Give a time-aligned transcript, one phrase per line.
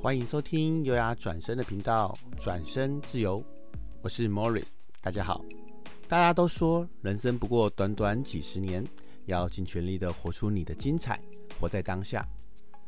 [0.00, 3.42] 欢迎收听优雅转身的频道，转身自由，
[4.00, 4.66] 我是 Morris，
[5.00, 5.44] 大家好。
[6.06, 8.86] 大家都说人生不过短短几十年，
[9.26, 11.20] 要尽全力的活出你的精彩，
[11.58, 12.24] 活在当下。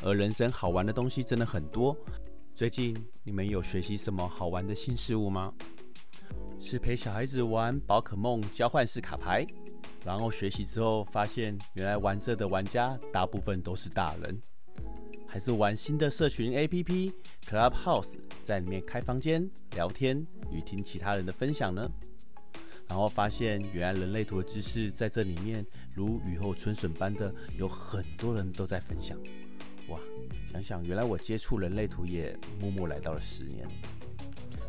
[0.00, 1.96] 而人生好玩的东西真的很多。
[2.54, 5.52] 最近你们有学习什么好玩的新事物吗？
[6.60, 9.44] 是陪小孩子玩宝可梦交换式卡牌，
[10.04, 14.40] 然后学习之后发现原来玩这的玩家大部分都是大人，
[15.32, 17.10] 还是玩新的社群 APP
[17.48, 21.90] Clubhouse，在里面开房间聊天与听其他人的分享呢？
[22.86, 25.64] 然后发现，原来人类图的知识在这里面
[25.94, 29.18] 如雨后春笋般的，有很多人都在分享。
[29.88, 29.98] 哇，
[30.52, 33.66] 想想原来我接触人类图也默默来到了十年。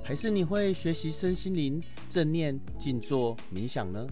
[0.02, 4.08] 还是你会学习身心灵、正念、静坐、冥想呢？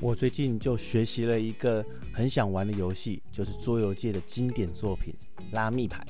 [0.00, 5.14] 我最近就学习了一个很想玩的游戏，就是桌游界的经典作品——
[5.52, 6.04] 拉密牌。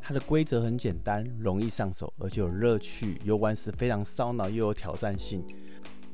[0.00, 5.44] 它的规则很简单，容易上手，而且有乐趣，游玩时非常烧脑又有挑战性。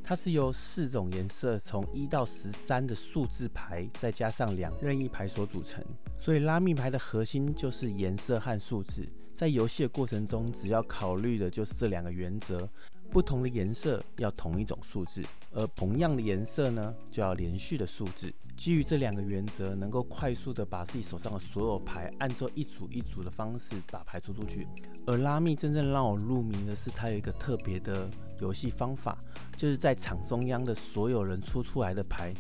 [0.03, 5.85] 它是由四种颜色，从一到十三的数字牌，再加上两任意牌所组成。
[6.19, 9.07] 所以拉密牌的核心就是颜色和数字。
[9.35, 12.69] 在游戏的过程中，只要考虑的就是这两个原则：
[13.15, 18.35] 不同的颜色要同一种数字，而同样的颜色呢，就要连续的数字。
[18.57, 24.67] 基于这两个原则，能够快速的把自己手上的所有牌，按照一组一组的方式把牌出出去。
[25.07, 28.11] 而拉密真正让我入迷的是，它有一个特别的。
[28.41, 29.17] 游戏方法
[29.57, 32.35] 就是在场中央的所有人出出来的牌，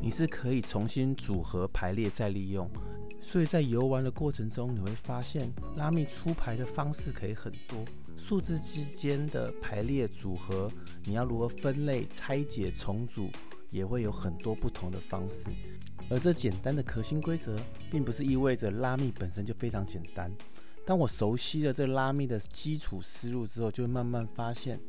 [0.00, 2.68] 你是可以重新组合排列再利用。
[3.20, 7.84] 所以在游玩的过程中，你会发现拉密出牌的方式可以很多，
[8.16, 10.70] 数字之间的排列组合，
[11.04, 13.28] 你要如何分类、拆解、重组，
[13.70, 15.46] 也会有很多不同的方式。
[16.10, 17.54] 而这简单的核心规则，
[17.90, 20.32] 并不是意味着拉密本身就非常简单。
[20.86, 24.80] 当我熟悉了这拉密的基础思路之后，就会慢慢发现。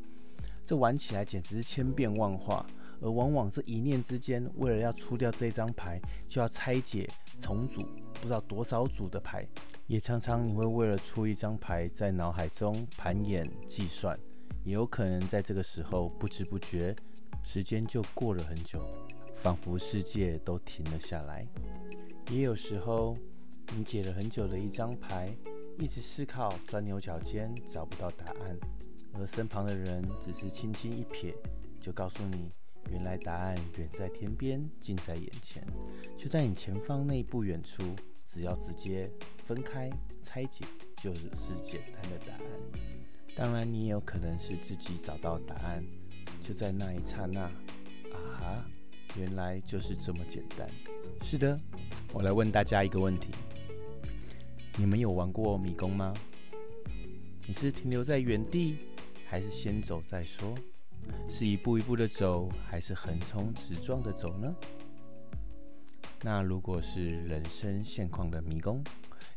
[0.64, 2.64] 这玩起来简直是千变万化，
[3.00, 7.80] 而往往这一念之间，为了要出掉这张牌，就要拆解重组，
[8.14, 9.46] 不知道多少组的牌，
[9.86, 14.18] 也常常你会为了出一张牌，在脑海中盘演计算，
[14.64, 16.94] 也有可能在这个时候不知不觉，
[17.42, 18.84] 时间就过了很久，
[19.42, 21.46] 仿佛世界都停了下来。
[22.30, 23.16] 也有时候，
[23.76, 25.34] 你解了很久的一张牌，
[25.78, 28.58] 一直思考，钻牛角尖，找不到答案。
[29.14, 31.34] 而身旁的人只是轻轻一瞥，
[31.80, 32.52] 就告诉你，
[32.90, 35.64] 原来答案远在天边，近在眼前，
[36.18, 37.82] 就在你前方那不远处。
[38.32, 39.90] 只要直接分开
[40.22, 40.64] 拆解，
[41.02, 42.42] 就是简单的答案。
[43.34, 45.84] 当然，你也有可能是自己找到答案，
[46.40, 47.40] 就在那一刹那，
[48.12, 48.64] 啊，
[49.16, 50.70] 原来就是这么简单。
[51.22, 51.58] 是的，
[52.12, 53.30] 我来问大家一个问题：
[54.78, 56.14] 你们有玩过迷宫吗？
[57.48, 58.76] 你是停留在原地？
[59.26, 60.54] 还是先走再说，
[61.28, 64.54] 是一步一步的走，还是横冲直撞的走呢？
[66.22, 68.82] 那如果是人生现况的迷宫，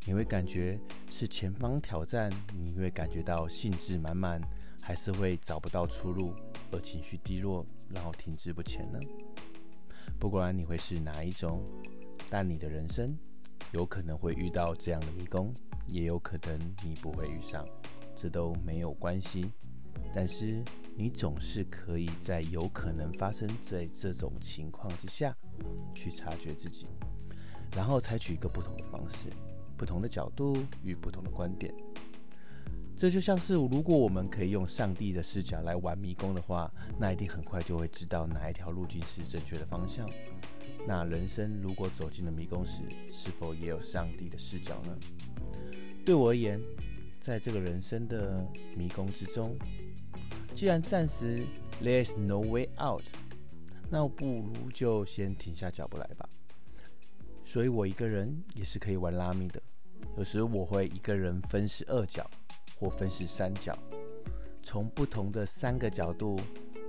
[0.05, 0.77] 你会感觉
[1.09, 4.41] 是前方挑战，你会感觉到兴致满满，
[4.81, 6.33] 还是会找不到出路
[6.71, 8.99] 而情绪低落，然后停滞不前呢？
[10.19, 11.63] 不管你会是哪一种，
[12.29, 13.17] 但你的人生
[13.71, 15.53] 有可能会遇到这样的迷宫，
[15.87, 17.65] 也有可能你不会遇上，
[18.13, 19.51] 这都没有关系。
[20.13, 20.61] 但是
[20.95, 25.35] 你总是可以在有可能发生在这种情况之下，
[25.95, 26.85] 去察觉自己，
[27.75, 29.29] 然后采取一个不同的方式、
[29.75, 31.73] 不同的角度与不同的观点。
[32.95, 40.07] 这就像是如果我们可以用上帝的视角来玩迷宫的话，那一定很快就会知道哪一条路径是正确的方向。
[40.87, 44.95] 那人生如果走进了迷宫时，是否也有上帝的视角呢？
[46.05, 46.61] 对我而言，
[47.19, 48.45] 在这个人生的
[48.77, 49.57] 迷宫之中，
[50.63, 51.45] 既然暂时
[51.81, 53.03] there's no way out，
[53.89, 56.29] 那不如就先停下脚步来吧。
[57.43, 59.61] 所以我一个人也是可以玩拉密的。
[60.15, 62.25] 有时我会一个人分饰二角，
[62.79, 63.77] 或分饰三角，
[64.61, 66.39] 从不同的三个角度，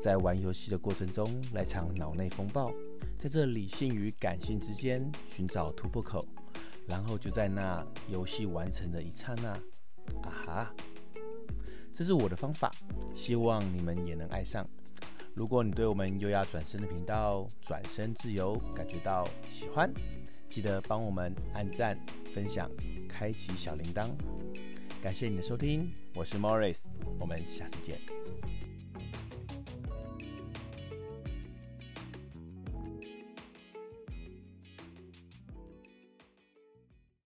[0.01, 2.73] 在玩游戏的过程中来场脑内风暴，
[3.19, 6.25] 在这理性与感性之间寻找突破口，
[6.87, 9.49] 然后就在那游戏完成的一刹那，
[10.23, 10.75] 啊哈！
[11.95, 12.73] 这是我的方法，
[13.15, 14.67] 希望你们也能爱上。
[15.33, 19.93] 如果你对我们优雅转身的频道“转身自由”感觉到喜欢，
[20.51, 21.99] 记得帮我们按赞、
[22.35, 22.71] 分享、
[23.09, 24.11] 开启小铃铛。
[25.03, 26.79] 感谢你的收听，我是 Morris，
[27.21, 28.74] 我们下次见。